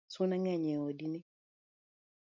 Suna 0.13 0.35
ngeny 0.39 0.65
e 0.73 0.75
od 0.87 0.99
ni 1.11 1.19